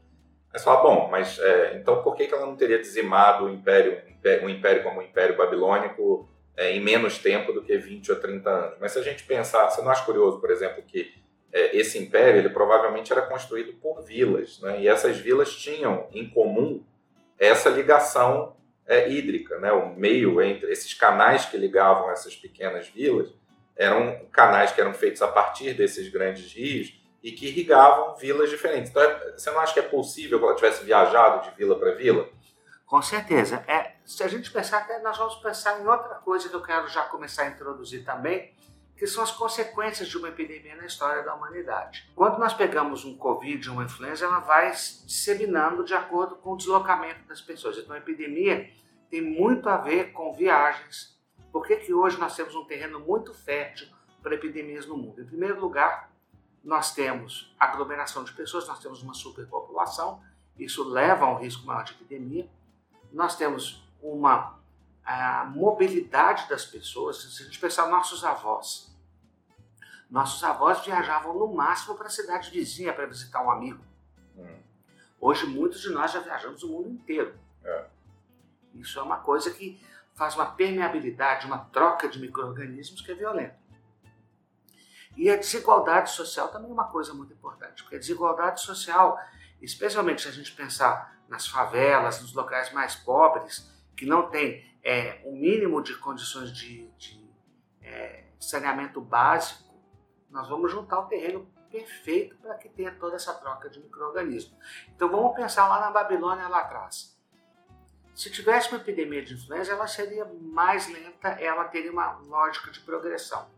[0.55, 3.51] Aí você fala, bom, mas é, então por que, que ela não teria dizimado o
[3.51, 4.01] império,
[4.43, 6.27] um império como o Império Babilônico
[6.57, 8.79] é, em menos tempo do que 20 ou 30 anos?
[8.81, 11.26] Mas se a gente pensar, você não acha curioso, por exemplo, que
[11.57, 14.81] esse império ele provavelmente era construído por vilas, né?
[14.81, 16.83] e essas vilas tinham em comum
[17.39, 19.73] essa ligação é, hídrica, né?
[19.73, 23.33] o meio entre esses canais que ligavam essas pequenas vilas
[23.77, 28.91] eram canais que eram feitos a partir desses grandes rios e que irrigavam vilas diferentes.
[28.91, 31.93] Então, é, você não acha que é possível que ela tivesse viajado de vila para
[31.93, 32.29] vila?
[32.87, 33.65] Com certeza.
[33.67, 36.87] É, se a gente pensar, até nós vamos pensar em outra coisa que eu quero
[36.89, 38.55] já começar a introduzir também,
[38.97, 42.11] que são as consequências de uma epidemia na história da humanidade.
[42.15, 46.57] Quando nós pegamos um Covid, uma influenza, ela vai se disseminando de acordo com o
[46.57, 47.77] deslocamento das pessoas.
[47.77, 48.71] Então, a epidemia
[49.11, 51.15] tem muito a ver com viagens.
[51.53, 53.89] Por que, que hoje nós temos um terreno muito fértil
[54.23, 55.21] para epidemias no mundo?
[55.21, 56.11] Em primeiro lugar,
[56.65, 60.23] nós temos aglomeração de pessoas, nós temos uma superpopulação,
[60.59, 62.49] isso leva a um risco maior de epidemia.
[63.13, 64.56] Nós temos uma
[65.55, 68.93] mobilidade das pessoas, se a gente pensar nossos avós.
[70.11, 73.83] Nossos avós viajavam no máximo para a cidade vizinha para visitar um amigo.
[74.37, 74.59] Hum.
[75.21, 77.35] Hoje, muitos de nós já viajamos o mundo inteiro.
[77.65, 77.87] É.
[78.75, 79.81] Isso é uma coisa que
[80.15, 83.59] faz uma permeabilidade, uma troca de micro-organismos que é violenta.
[85.17, 89.19] E a desigualdade social também é uma coisa muito importante, porque a desigualdade social,
[89.63, 95.21] especialmente se a gente pensar nas favelas, nos locais mais pobres, que não tem é,
[95.25, 97.29] um mínimo de condições de, de
[97.83, 99.75] é, saneamento básico,
[100.31, 104.57] nós vamos juntar o terreno perfeito para que tenha toda essa troca de micro-organismos.
[104.95, 107.17] Então vamos pensar lá na Babilônia, lá atrás.
[108.15, 112.81] Se tivesse uma epidemia de influenza, ela seria mais lenta, ela teria uma lógica de
[112.81, 113.56] progressão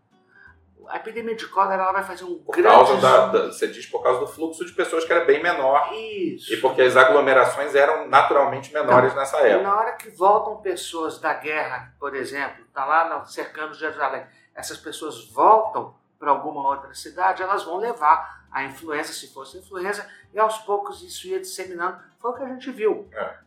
[0.89, 2.75] a epidemia de cólera ela vai fazer um por grande...
[2.75, 5.93] Causa da, da, você diz por causa do fluxo de pessoas que era bem menor.
[5.93, 6.53] Isso.
[6.53, 9.63] E porque as aglomerações eram naturalmente menores então, nessa época.
[9.63, 15.29] Na hora que voltam pessoas da guerra, por exemplo, está lá cercando Jerusalém, essas pessoas
[15.31, 20.59] voltam para alguma outra cidade, elas vão levar a influenza, se fosse influenza, e aos
[20.59, 21.99] poucos isso ia disseminando.
[22.19, 23.09] Foi o que a gente viu.
[23.13, 23.39] É.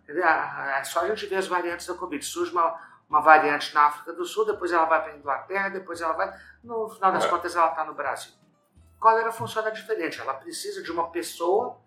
[0.80, 2.24] É só a gente ver as variantes da Covid.
[2.24, 2.78] Surge uma
[3.12, 6.34] uma variante na África do Sul, depois ela vai para a Inglaterra, depois ela vai.
[6.64, 7.28] No final das é.
[7.28, 8.32] contas, ela está no Brasil.
[9.00, 10.20] Cólera funciona diferente.
[10.20, 11.80] Ela precisa de uma pessoa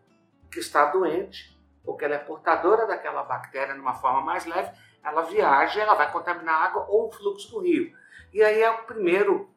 [0.50, 5.22] que está doente, ou que ela é portadora daquela bactéria numa forma mais leve, ela
[5.22, 7.94] viaja, ela vai contaminar a água ou o fluxo do rio.
[8.32, 9.50] E aí é o primeiro,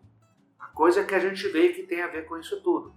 [0.60, 2.94] a coisa que a gente vê que tem a ver com isso tudo.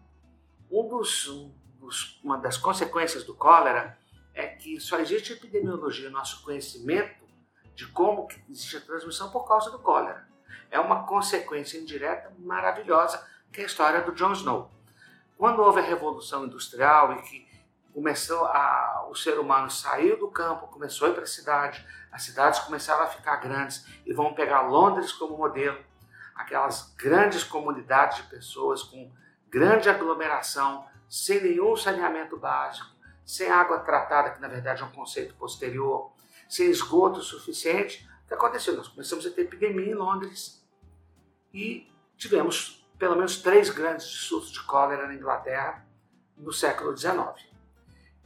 [0.71, 3.97] Um dos, um dos, uma das consequências do cólera
[4.35, 7.21] é que só existe epidemiologia, nosso conhecimento
[7.75, 10.29] de como existe a transmissão por causa do cólera.
[10.71, 14.71] É uma consequência indireta maravilhosa que é a história do John Snow.
[15.37, 17.49] Quando houve a Revolução Industrial e que
[17.93, 22.23] começou a, o ser humano saiu do campo, começou a ir para a cidade, as
[22.23, 25.79] cidades começaram a ficar grandes e vão pegar Londres como modelo,
[26.35, 29.11] aquelas grandes comunidades de pessoas com
[29.49, 32.89] grande aglomeração, sem nenhum saneamento básico,
[33.25, 36.13] sem água tratada, que na verdade é um conceito posterior,
[36.49, 38.09] sem esgoto suficiente.
[38.25, 38.77] O que aconteceu?
[38.77, 40.60] Nós começamos a ter epidemia em Londres
[41.53, 41.87] e
[42.17, 45.87] tivemos pelo menos três grandes surtos de cólera na Inglaterra
[46.37, 47.19] no século XIX.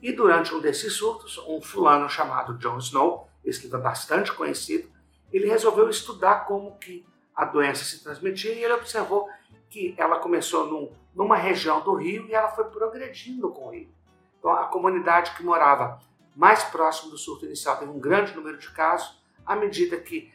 [0.03, 4.93] E durante um desses surtos, um fulano chamado John Snow, escritor bastante conhecido,
[5.33, 9.29] ele resolveu estudar como que a doença se transmitia e ele observou
[9.71, 13.89] que ela começou num, numa região do rio e ela foi progredindo com o rio.
[14.39, 15.99] Então, a comunidade que morava
[16.37, 20.33] mais próximo do surto inicial teve um grande número de casos, à medida que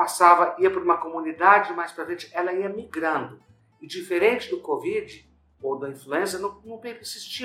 [0.00, 3.38] passava, ia para uma comunidade, mais para frente, ela ia migrando.
[3.82, 5.30] E diferente do Covid
[5.62, 6.80] ou da influenza, não, não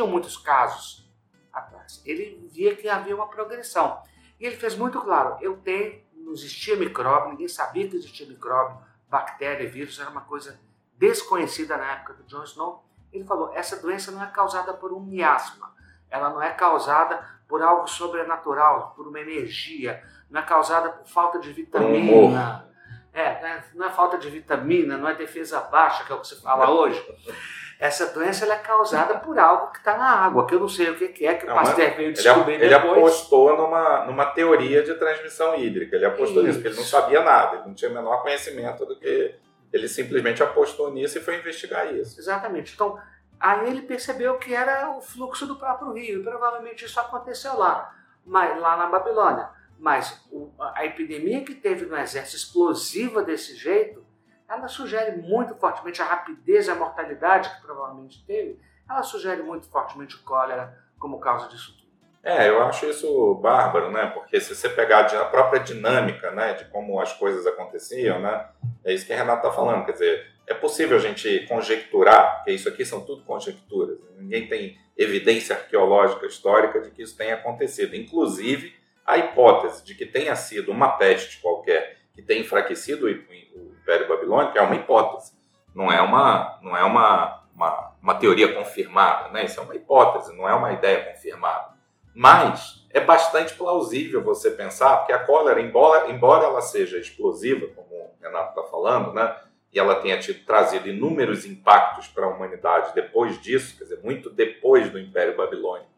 [0.07, 1.05] muitos casos
[1.51, 2.01] atrás.
[2.05, 4.01] Ele via que havia uma progressão.
[4.39, 8.77] E ele fez muito claro: eu tenho, não existia micróbio, ninguém sabia que existia micróbio,
[9.09, 10.57] bactéria, vírus, era uma coisa
[10.93, 12.85] desconhecida na época do John Snow.
[13.11, 15.75] Ele falou: essa doença não é causada por um miasma,
[16.09, 21.39] ela não é causada por algo sobrenatural, por uma energia, não é causada por falta
[21.39, 22.65] de vitamina.
[23.13, 23.63] É, né?
[23.73, 26.69] não é falta de vitamina, não é defesa baixa, que é o que se fala
[26.69, 27.01] hoje.
[27.79, 30.95] Essa doença é causada por algo que está na água, que eu não sei o
[30.95, 35.55] que é, que o Pasteur veio descobrir ele, ele apostou numa, numa teoria de transmissão
[35.55, 36.43] hídrica, ele apostou Isso.
[36.43, 39.36] nisso, porque ele não sabia nada, ele não tinha o menor conhecimento do que...
[39.73, 42.17] Ele simplesmente apostou nisso e foi investigar isso.
[42.17, 42.73] Exatamente.
[42.73, 42.97] Então,
[43.39, 47.93] Aí ele percebeu que era o fluxo do próprio rio, e provavelmente isso aconteceu lá,
[48.26, 49.50] mas, lá na Babilônia.
[49.78, 54.06] Mas o, a epidemia que teve no exército explosiva desse jeito,
[54.48, 59.67] ela sugere muito fortemente a rapidez e a mortalidade que provavelmente teve, ela sugere muito
[59.69, 61.86] fortemente o cólera como causa disso tudo.
[62.24, 64.08] É, eu acho isso bárbaro, né?
[64.08, 68.50] Porque se você pegar a própria dinâmica, né, de como as coisas aconteciam, né,
[68.84, 72.51] é isso que a Renata está falando, quer dizer, é possível a gente conjecturar, que
[72.51, 77.95] isso aqui são tudo conjecturas, ninguém tem evidência arqueológica histórica de que isso tenha acontecido.
[77.95, 78.73] Inclusive,
[79.05, 84.58] a hipótese de que tenha sido uma peste qualquer que tenha enfraquecido o Império Babilônico
[84.58, 85.34] é uma hipótese,
[85.73, 89.43] não é uma, não é uma, uma, uma teoria confirmada, né?
[89.43, 91.75] isso é uma hipótese, não é uma ideia confirmada.
[92.15, 97.93] Mas é bastante plausível você pensar, porque a cólera, embora, embora ela seja explosiva, como
[97.93, 99.36] o Renato está falando, né?
[99.75, 104.29] E ela tenha tido, trazido inúmeros impactos para a humanidade depois disso, quer dizer, muito
[104.29, 105.89] depois do Império Babilônico,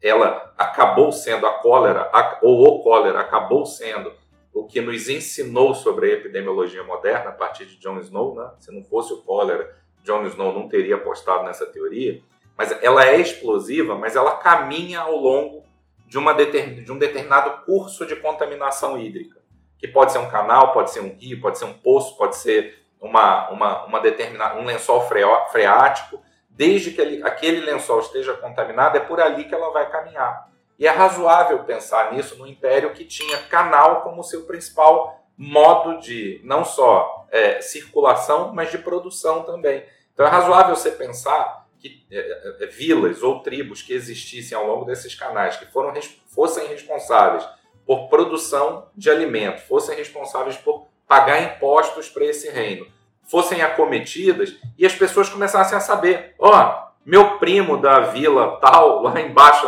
[0.00, 2.08] ela acabou sendo a cólera,
[2.40, 4.12] ou o cólera acabou sendo
[4.52, 8.52] o que nos ensinou sobre a epidemiologia moderna a partir de John Snow, né?
[8.60, 12.22] Se não fosse o cólera, Jon Snow não teria apostado nessa teoria,
[12.56, 15.64] mas ela é explosiva, mas ela caminha ao longo
[16.06, 19.40] de, uma de um determinado curso de contaminação hídrica,
[19.76, 22.83] que pode ser um canal, pode ser um rio, pode ser um poço, pode ser
[23.04, 25.06] uma, uma, uma determinada, um lençol
[25.50, 30.48] freático, desde que ele, aquele lençol esteja contaminado, é por ali que ela vai caminhar.
[30.78, 36.40] E é razoável pensar nisso no império que tinha canal como seu principal modo de
[36.44, 39.84] não só é, circulação, mas de produção também.
[40.14, 44.66] Então é razoável você pensar que é, é, é vilas ou tribos que existissem ao
[44.66, 45.92] longo desses canais, que foram,
[46.28, 47.46] fossem responsáveis
[47.84, 52.86] por produção de alimento, fossem responsáveis por pagar impostos para esse reino,
[53.26, 59.02] fossem acometidas e as pessoas começassem a saber: ó, oh, meu primo da vila tal,
[59.04, 59.66] lá embaixo,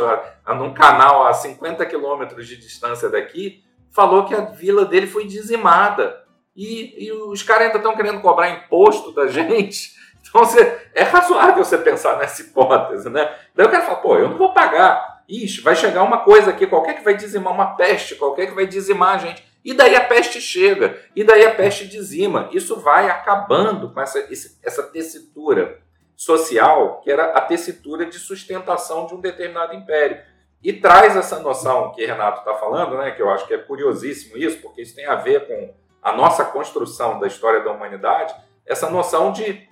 [0.56, 6.24] num canal a 50 quilômetros de distância daqui, falou que a vila dele foi dizimada.
[6.54, 9.94] E, e os caras ainda estão querendo cobrar imposto da gente.
[10.28, 13.30] Então você, é razoável você pensar nessa hipótese, né?
[13.54, 15.22] Daí o cara fala, pô, eu não vou pagar.
[15.28, 18.66] Ixi, vai chegar uma coisa aqui, qualquer que vai dizimar uma peste, qualquer que vai
[18.66, 19.44] dizimar a gente.
[19.66, 22.48] E daí a peste chega, e daí a peste dizima.
[22.52, 24.24] Isso vai acabando com essa,
[24.62, 25.82] essa tessitura
[26.14, 30.22] social, que era a tessitura de sustentação de um determinado império.
[30.62, 34.36] E traz essa noção que Renato está falando, né, que eu acho que é curiosíssimo
[34.36, 38.88] isso, porque isso tem a ver com a nossa construção da história da humanidade, essa
[38.88, 39.68] noção de,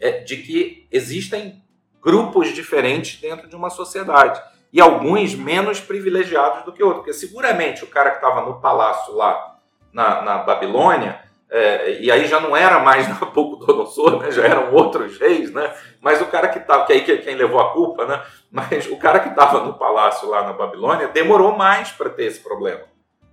[0.00, 1.64] é, de que existem
[2.00, 4.40] grupos diferentes dentro de uma sociedade
[4.72, 7.04] e alguns menos privilegiados do que outros.
[7.04, 9.58] Porque seguramente o cara que estava no palácio lá
[9.92, 14.30] na, na Babilônia, é, e aí já não era mais Nabucodonosor, né?
[14.30, 15.74] já eram outros reis, né?
[16.00, 18.22] mas o cara que estava, que aí quem levou a culpa, né?
[18.50, 22.40] mas o cara que estava no palácio lá na Babilônia demorou mais para ter esse
[22.40, 22.82] problema.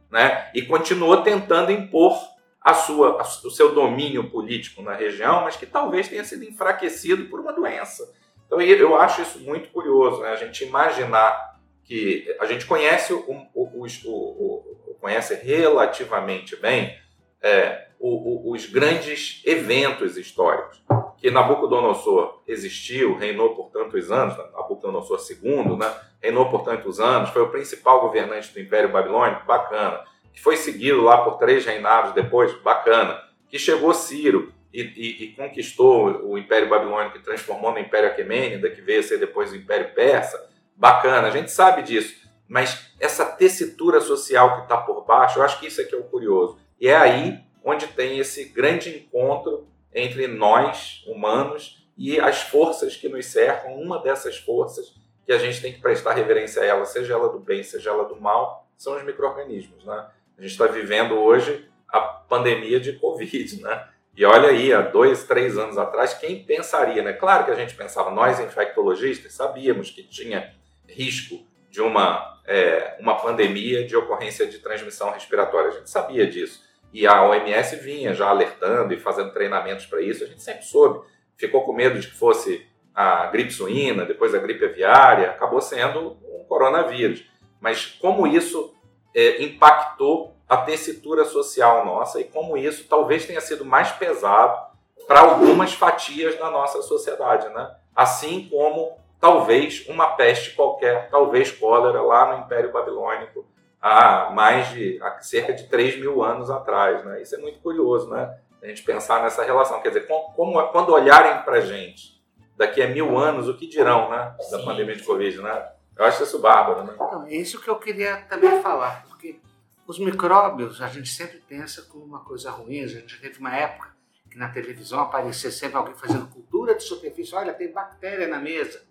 [0.10, 0.50] Né?
[0.56, 2.18] E continuou tentando impor
[2.60, 7.40] a sua, o seu domínio político na região, mas que talvez tenha sido enfraquecido por
[7.40, 8.04] uma doença.
[8.48, 10.30] Então eu acho isso muito curioso, né?
[10.30, 13.20] a gente imaginar que a gente conhece o,
[13.54, 16.98] o, o, o conhece relativamente bem
[17.42, 20.82] é, os grandes eventos históricos.
[21.18, 25.94] Que Nabucodonosor existiu, reinou por tantos anos, Nabucodonosor II, né?
[26.22, 30.04] reinou por tantos anos, foi o principal governante do Império Babilônico, bacana.
[30.32, 33.20] Que foi seguido lá por três reinados depois, bacana.
[33.50, 38.70] Que chegou Ciro, e, e, e, conquistou o Império Babilônico e transformou no Império Aquemênida,
[38.70, 40.50] que veio a ser depois o Império Persa.
[40.76, 42.28] Bacana, a gente sabe disso.
[42.48, 45.98] Mas essa tessitura social que está por baixo, eu acho que isso é que é
[45.98, 46.60] o curioso.
[46.80, 53.10] E é aí onde tem esse grande encontro entre nós, humanos, e as forças que
[53.10, 53.76] nos cercam.
[53.76, 57.40] Uma dessas forças que a gente tem que prestar reverência a ela, seja ela do
[57.40, 59.84] bem, seja ela do mal, são os micro-organismos.
[59.84, 60.08] Né?
[60.38, 63.88] A gente está vivendo hoje a pandemia de Covid, né?
[64.18, 67.14] E olha aí, há dois, três anos atrás, quem pensaria, né?
[67.14, 70.56] Claro que a gente pensava, nós infectologistas sabíamos que tinha
[70.90, 75.70] risco de uma, é, uma pandemia de ocorrência de transmissão respiratória.
[75.70, 76.64] A gente sabia disso.
[76.92, 80.24] E a OMS vinha já alertando e fazendo treinamentos para isso.
[80.24, 81.06] A gente sempre soube.
[81.38, 85.30] Ficou com medo de que fosse a gripe suína, depois a gripe aviária.
[85.30, 87.24] Acabou sendo um coronavírus.
[87.62, 88.74] Mas como isso
[89.14, 94.68] é, impactou a tessitura social nossa e como isso talvez tenha sido mais pesado
[95.08, 97.76] para algumas fatias da nossa sociedade, né?
[97.96, 103.46] Assim como talvez uma peste qualquer, talvez cólera lá no Império Babilônico
[103.82, 107.22] há mais de há cerca de 3 mil anos atrás, né?
[107.22, 108.38] Isso é muito curioso, né?
[108.62, 112.18] A gente pensar nessa relação, quer dizer, como, quando olharem para a gente
[112.56, 114.36] daqui a mil anos, o que dirão, né?
[114.52, 114.66] Da Sim.
[114.66, 115.70] pandemia de Covid, né?
[115.96, 116.94] Eu acho isso bárbaro, né?
[116.96, 119.40] Então, é isso que eu queria também falar, porque
[119.88, 122.84] os micróbios, a gente sempre pensa como uma coisa ruim.
[122.84, 123.96] A gente teve uma época
[124.30, 127.34] que na televisão aparecia sempre alguém fazendo cultura de superfície.
[127.34, 128.84] Olha, tem bactéria na mesa.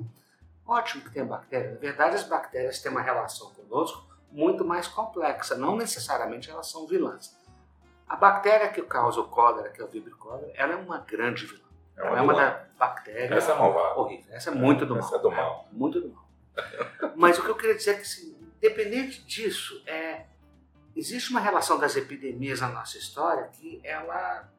[0.67, 1.71] Ótimo que tem bactéria.
[1.73, 5.55] Na verdade, as bactérias têm uma relação conosco muito mais complexa.
[5.55, 7.37] Não necessariamente elas são vilãs.
[8.09, 11.45] A bactéria que causa o cólera, que é o vibrio cólera, ela é uma grande
[11.45, 11.67] vilã.
[11.97, 13.99] É uma ela é uma da bactéria Essa é malvada.
[13.99, 14.35] horrível.
[14.35, 15.19] Essa é muito do Essa mal.
[15.19, 15.69] É do mal.
[15.71, 16.27] É, muito do mal.
[17.17, 20.25] Mas o que eu queria dizer é que, assim, independente disso, é,
[20.97, 24.51] existe uma relação das epidemias na nossa história que ela,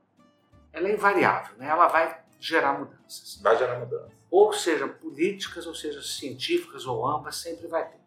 [0.72, 1.68] ela é invariável, né?
[1.68, 3.40] ela vai gerar mudanças.
[3.42, 4.12] Vai gerar mudanças.
[4.30, 8.00] Ou sejam políticas, ou sejam científicas, ou ambas, sempre vai ter.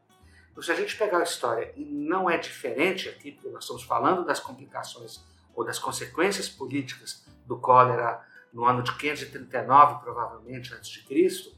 [0.51, 3.83] Então, se a gente pegar a história e não é diferente aqui, porque nós estamos
[3.83, 5.25] falando das complicações
[5.55, 11.57] ou das consequências políticas do cólera no ano de 539, provavelmente, antes de Cristo,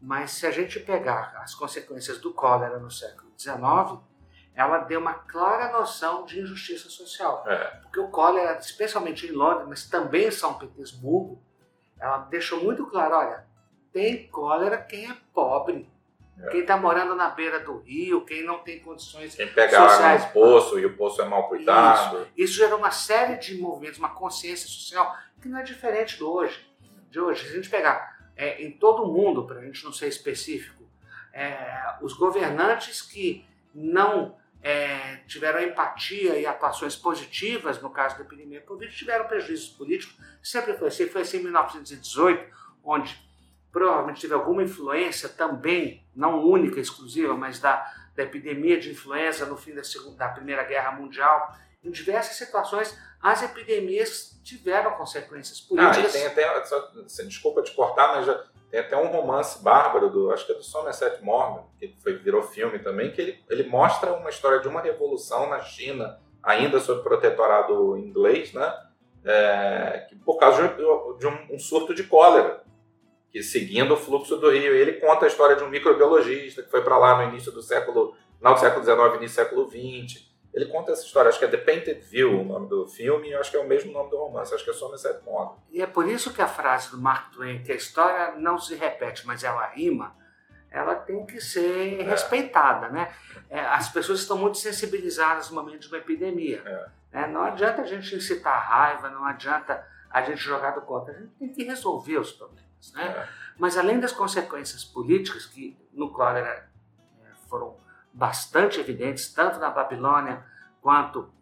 [0.00, 4.00] mas se a gente pegar as consequências do cólera no século XIX,
[4.54, 7.44] ela deu uma clara noção de injustiça social.
[7.46, 7.64] É.
[7.82, 11.42] Porque o cólera, especialmente em Londres, mas também em São Petersburgo,
[11.98, 13.44] ela deixou muito claro, olha,
[13.92, 15.88] tem cólera quem é pobre.
[16.40, 16.48] É.
[16.48, 20.24] Quem está morando na beira do rio, quem não tem condições Quem pega água sociais.
[20.24, 22.26] no poço e o poço é mal cuidado.
[22.36, 26.68] Isso gerou uma série de movimentos, uma consciência social que não é diferente do hoje.
[27.08, 29.92] De hoje, se a gente pegar é, em todo o mundo, para a gente não
[29.92, 30.82] ser específico,
[31.32, 38.62] é, os governantes que não é, tiveram empatia e atuações positivas no caso da epidemia
[38.62, 40.16] Covid tiveram prejuízos políticos.
[40.42, 41.06] Sempre foi assim.
[41.06, 42.50] Foi assim em 1918,
[42.82, 43.14] onde
[43.70, 47.84] provavelmente teve alguma influência também, não única, exclusiva, mas da,
[48.16, 51.54] da epidemia de influenza no fim da, segunda, da Primeira Guerra Mundial.
[51.82, 56.14] Em diversas situações, as epidemias tiveram consequências Ah, políticas.
[56.14, 58.44] e tem até, só, assim, desculpa te cortar, mas já,
[58.74, 62.42] tem até um romance bárbaro, do, acho que é do Somerset Maugham, que foi, virou
[62.42, 67.00] filme também, que ele, ele mostra uma história de uma revolução na China, ainda sob
[67.04, 68.74] protetorado inglês, né?
[69.24, 72.64] É, por causa de, de um, um surto de cólera,
[73.30, 74.74] que seguindo o fluxo do rio.
[74.74, 78.16] Ele conta a história de um microbiologista que foi para lá no início do século,
[78.38, 80.33] final do século XIX, início do século XX.
[80.54, 83.34] Ele conta essa história, acho que é The Painted View o nome do filme, e
[83.34, 85.58] acho que é o mesmo nome do romance, acho que é Somerset Maugham.
[85.68, 88.76] E é por isso que a frase do Mark Twain, que a história não se
[88.76, 90.16] repete, mas ela rima,
[90.70, 92.02] ela tem que ser É.
[92.04, 93.12] respeitada, né?
[93.50, 96.62] É, as pessoas estão muito sensibilizadas no momento de uma epidemia.
[96.64, 96.86] É.
[97.20, 97.26] né?
[97.28, 101.12] Não adianta a gente incitar raiva, não adianta a gente jogar do contra.
[101.14, 103.04] A gente tem que resolver os problemas, né?
[103.04, 103.28] É.
[103.58, 106.68] Mas além das consequências políticas, que no cólera
[107.22, 107.76] eh, foram
[108.14, 110.44] bastante evidentes, tanto na Babilônia
[110.80, 111.32] quanto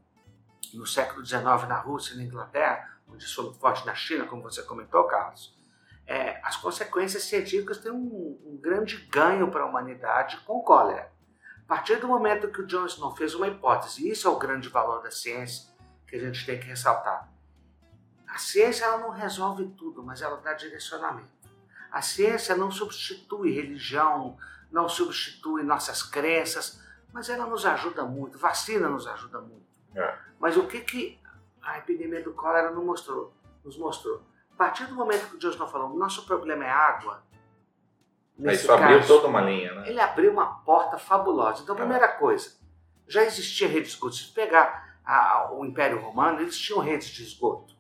[0.72, 4.62] no século XIX na Rússia e na Inglaterra, onde isso forte na China, como você
[4.62, 5.54] comentou, Carlos,
[6.06, 11.12] eh, as consequências científicas têm um, um grande ganho para a humanidade com cólera.
[11.64, 14.38] A partir do momento que o John Snow fez uma hipótese, e isso é o
[14.38, 15.70] grande valor da ciência
[16.06, 17.30] que a gente tem que ressaltar.
[18.26, 21.30] A ciência ela não resolve tudo, mas ela dá direcionamento.
[21.90, 24.38] A ciência não substitui religião,
[24.72, 28.38] não substitui nossas crenças, mas ela nos ajuda muito.
[28.38, 29.66] Vacina nos ajuda muito.
[29.94, 30.18] É.
[30.40, 31.20] Mas o que, que
[31.62, 33.34] a epidemia do cólera nos mostrou?
[33.64, 34.22] Nos mostrou.
[34.52, 37.22] A partir do momento que o Deus não falou, nosso problema é água.
[38.38, 39.88] nesse Isso abriu toda uma linha, né?
[39.88, 41.62] ele abriu uma porta fabulosa.
[41.62, 41.78] Então, É.
[41.78, 42.56] primeira coisa,
[43.06, 44.14] já existia rede de esgoto.
[44.16, 47.74] Se pegar a- o Império Romano, eles tinham redes de esgoto.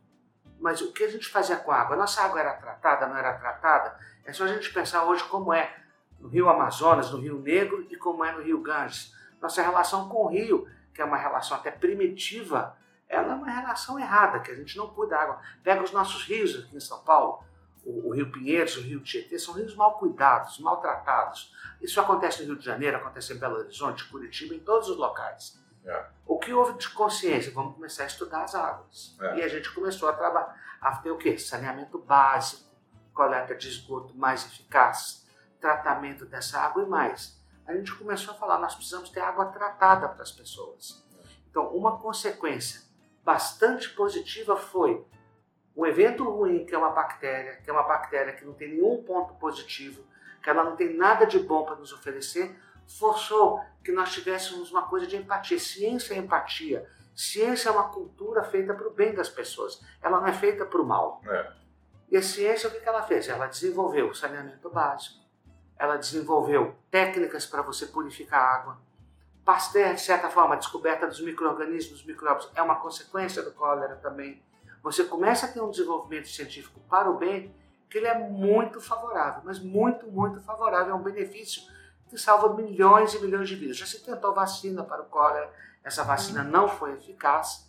[0.60, 1.96] Mas o que a gente fazia com a água?
[1.96, 3.98] Nossa água era tratada, não era tratada?
[4.24, 5.74] É só a gente pensar hoje como é
[6.22, 9.12] no Rio Amazonas, no Rio Negro e como é no Rio Ganges.
[9.40, 12.76] Nossa relação com o rio, que é uma relação até primitiva,
[13.08, 15.40] ela é uma relação errada, que a gente não cuida da água.
[15.62, 17.44] Pega os nossos rios aqui em São Paulo,
[17.84, 21.52] o, o Rio Pinheiros, o Rio Tietê, são rios mal cuidados, maltratados.
[21.80, 25.60] Isso acontece no Rio de Janeiro, acontece em Belo Horizonte, Curitiba, em todos os locais.
[25.84, 26.06] É.
[26.24, 27.52] O que houve de consciência?
[27.52, 29.16] Vamos começar a estudar as águas.
[29.20, 29.38] É.
[29.38, 31.36] E a gente começou a trabalhar, a ter o quê?
[31.36, 32.70] Saneamento básico,
[33.12, 35.21] coleta de esgoto mais eficaz,
[35.62, 37.40] tratamento dessa água e mais.
[37.64, 41.02] A gente começou a falar, nós precisamos ter água tratada para as pessoas.
[41.48, 42.82] Então, uma consequência
[43.24, 45.06] bastante positiva foi
[45.76, 49.02] um evento ruim, que é uma bactéria, que é uma bactéria que não tem nenhum
[49.04, 50.04] ponto positivo,
[50.42, 52.58] que ela não tem nada de bom para nos oferecer,
[52.98, 55.58] forçou que nós tivéssemos uma coisa de empatia.
[55.58, 56.86] Ciência é empatia.
[57.14, 59.80] Ciência é uma cultura feita para o bem das pessoas.
[60.02, 61.22] Ela não é feita para o mal.
[61.24, 61.52] É.
[62.10, 63.28] E a ciência, o que que ela fez?
[63.28, 65.21] Ela desenvolveu o saneamento básico.
[65.82, 68.78] Ela desenvolveu técnicas para você purificar a água.
[69.44, 73.96] Pasteur, de certa forma, a descoberta dos micro-organismos, dos micróbios, é uma consequência do cólera
[73.96, 74.40] também.
[74.80, 77.52] Você começa a ter um desenvolvimento científico para o bem
[77.90, 80.92] que ele é muito favorável, mas muito, muito favorável.
[80.92, 81.64] É um benefício
[82.08, 83.76] que salva milhões e milhões de vidas.
[83.76, 85.52] Já se tentou vacina para o cólera,
[85.82, 87.68] essa vacina não foi eficaz.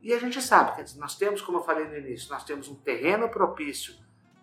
[0.00, 2.76] E a gente sabe, dizer, nós temos, como eu falei no início, nós temos um
[2.76, 3.94] terreno propício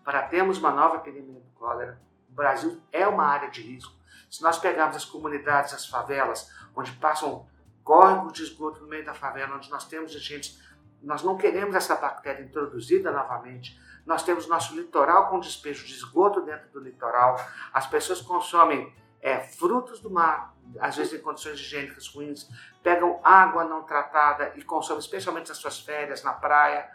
[0.03, 1.99] para termos uma nova epidemia do cólera.
[2.39, 3.93] Brasil é uma área de risco.
[4.31, 7.45] Se nós pegarmos as comunidades, as favelas, onde passam
[7.83, 10.57] córregos de esgoto no meio da favela, onde nós temos gente,
[11.01, 13.77] nós não queremos essa bactéria introduzida novamente.
[14.05, 17.35] Nós temos nosso litoral com despejo de esgoto dentro do litoral.
[17.73, 22.47] As pessoas consomem é, frutos do mar, às vezes em condições higiênicas ruins,
[22.81, 26.89] pegam água não tratada e consomem, especialmente nas suas férias, na praia.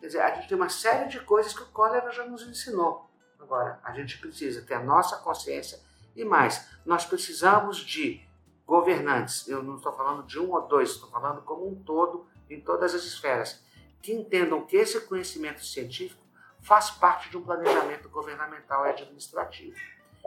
[0.00, 3.05] Quer dizer, a gente tem uma série de coisas que o cólera já nos ensinou.
[3.46, 5.78] Agora, a gente precisa ter a nossa consciência
[6.16, 8.20] e mais, nós precisamos de
[8.66, 9.46] governantes.
[9.46, 12.92] Eu não estou falando de um ou dois, estou falando como um todo, em todas
[12.92, 13.62] as esferas,
[14.02, 16.20] que entendam que esse conhecimento científico
[16.60, 19.76] faz parte de um planejamento governamental e administrativo.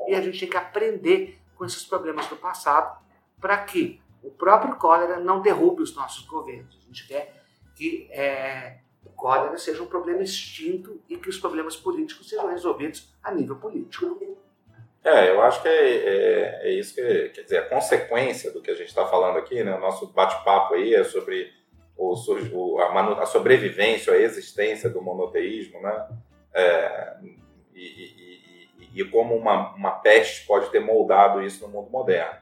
[0.07, 2.97] E a gente tem que aprender com esses problemas do passado
[3.41, 6.77] para que o próprio cólera não derrube os nossos governos.
[6.81, 7.43] A gente quer
[7.75, 8.79] que é,
[9.15, 14.19] cólera seja um problema extinto e que os problemas políticos sejam resolvidos a nível político.
[15.03, 18.69] É, eu acho que é, é, é isso que, quer dizer, a consequência do que
[18.69, 19.73] a gente está falando aqui, né?
[19.75, 21.53] O nosso bate-papo aí é sobre
[21.97, 22.13] o,
[22.53, 26.07] o, a, manu, a, sobrevivência, a existência do monoteísmo, né?
[26.53, 27.17] É,
[27.73, 32.39] e, e, e, e, como uma, uma peste pode ter moldado isso no mundo moderno.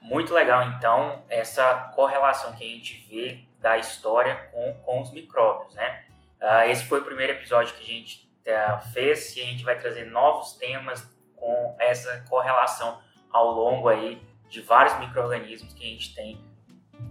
[0.00, 5.74] Muito legal, então, essa correlação que a gente vê da história com, com os micróbios,
[5.74, 6.04] né?
[6.40, 9.78] Uh, esse foi o primeiro episódio que a gente uh, fez e a gente vai
[9.78, 16.14] trazer novos temas com essa correlação ao longo aí de vários micro-organismos que a gente
[16.14, 16.44] tem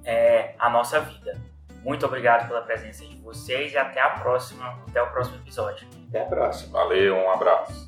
[0.04, 1.40] é, a nossa vida.
[1.84, 5.88] Muito obrigado pela presença de vocês e até a próxima, até o próximo episódio.
[6.10, 6.80] Até a próxima.
[6.80, 7.85] Valeu, um abraço.